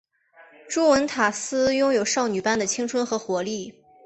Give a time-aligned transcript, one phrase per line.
[0.67, 3.71] 朱文塔斯拥有少女般的青春和活力。